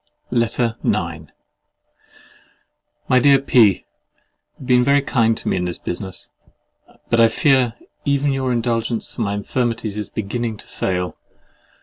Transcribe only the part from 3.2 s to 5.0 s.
P——, You have been